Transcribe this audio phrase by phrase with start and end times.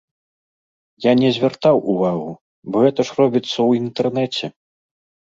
[1.03, 2.31] Я не звяртаў увагу,
[2.71, 4.45] бо гэта ж робіцца ў інтэрнэце.